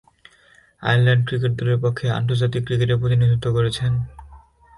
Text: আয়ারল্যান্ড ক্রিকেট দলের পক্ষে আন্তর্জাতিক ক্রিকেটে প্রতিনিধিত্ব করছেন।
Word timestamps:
আয়ারল্যান্ড 0.81 1.23
ক্রিকেট 1.27 1.51
দলের 1.59 1.79
পক্ষে 1.83 2.05
আন্তর্জাতিক 2.19 2.61
ক্রিকেটে 2.65 2.95
প্রতিনিধিত্ব 3.01 3.47
করছেন। 3.53 3.93